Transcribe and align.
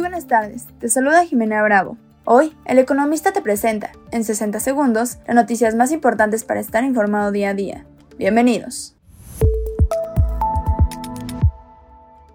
buenas 0.00 0.26
tardes, 0.26 0.66
te 0.80 0.88
saluda 0.88 1.24
Jimena 1.24 1.62
Bravo. 1.62 1.96
Hoy, 2.24 2.56
El 2.64 2.78
Economista 2.78 3.32
te 3.32 3.42
presenta, 3.42 3.90
en 4.10 4.24
60 4.24 4.58
segundos, 4.60 5.18
las 5.26 5.36
noticias 5.36 5.74
más 5.74 5.92
importantes 5.92 6.44
para 6.44 6.60
estar 6.60 6.84
informado 6.84 7.30
día 7.32 7.50
a 7.50 7.54
día. 7.54 7.84
Bienvenidos. 8.18 8.96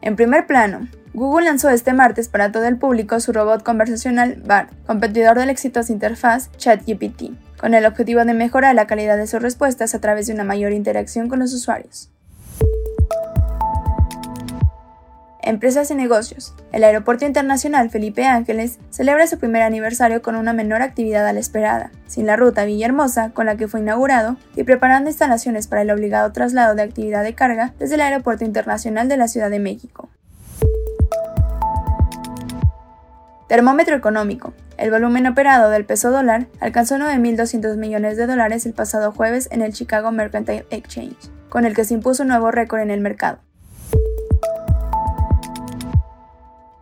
En 0.00 0.16
primer 0.16 0.46
plano, 0.46 0.88
Google 1.12 1.46
lanzó 1.46 1.68
este 1.70 1.92
martes 1.92 2.28
para 2.28 2.50
todo 2.50 2.64
el 2.64 2.76
público 2.76 3.20
su 3.20 3.32
robot 3.32 3.62
conversacional 3.62 4.42
BART, 4.44 4.70
competidor 4.86 5.38
de 5.38 5.46
la 5.46 5.52
exitosa 5.52 5.92
interfaz 5.92 6.50
ChatGPT, 6.56 7.32
con 7.58 7.74
el 7.74 7.86
objetivo 7.86 8.24
de 8.24 8.34
mejorar 8.34 8.74
la 8.74 8.86
calidad 8.86 9.16
de 9.16 9.26
sus 9.26 9.40
respuestas 9.40 9.94
a 9.94 10.00
través 10.00 10.26
de 10.26 10.34
una 10.34 10.44
mayor 10.44 10.72
interacción 10.72 11.28
con 11.28 11.38
los 11.38 11.52
usuarios. 11.52 12.10
Empresas 15.46 15.90
y 15.90 15.94
negocios. 15.94 16.54
El 16.72 16.84
Aeropuerto 16.84 17.26
Internacional 17.26 17.90
Felipe 17.90 18.24
Ángeles 18.24 18.78
celebra 18.88 19.26
su 19.26 19.38
primer 19.38 19.60
aniversario 19.60 20.22
con 20.22 20.36
una 20.36 20.54
menor 20.54 20.80
actividad 20.80 21.26
a 21.26 21.34
la 21.34 21.40
esperada, 21.40 21.92
sin 22.06 22.24
la 22.24 22.36
ruta 22.36 22.64
Villahermosa 22.64 23.28
con 23.28 23.44
la 23.44 23.56
que 23.58 23.68
fue 23.68 23.80
inaugurado 23.80 24.38
y 24.56 24.62
preparando 24.62 25.10
instalaciones 25.10 25.66
para 25.66 25.82
el 25.82 25.90
obligado 25.90 26.32
traslado 26.32 26.74
de 26.74 26.80
actividad 26.80 27.22
de 27.24 27.34
carga 27.34 27.74
desde 27.78 27.96
el 27.96 28.00
Aeropuerto 28.00 28.46
Internacional 28.46 29.06
de 29.06 29.18
la 29.18 29.28
Ciudad 29.28 29.50
de 29.50 29.58
México. 29.58 30.08
Termómetro 33.46 33.96
económico. 33.96 34.54
El 34.78 34.90
volumen 34.90 35.26
operado 35.26 35.68
del 35.68 35.84
peso 35.84 36.10
dólar 36.10 36.46
alcanzó 36.58 36.96
9.200 36.96 37.76
millones 37.76 38.16
de 38.16 38.26
dólares 38.26 38.64
el 38.64 38.72
pasado 38.72 39.12
jueves 39.12 39.50
en 39.52 39.60
el 39.60 39.74
Chicago 39.74 40.10
Mercantile 40.10 40.64
Exchange, 40.70 41.30
con 41.50 41.66
el 41.66 41.74
que 41.74 41.84
se 41.84 41.92
impuso 41.92 42.22
un 42.22 42.30
nuevo 42.30 42.50
récord 42.50 42.80
en 42.80 42.90
el 42.90 43.02
mercado. 43.02 43.40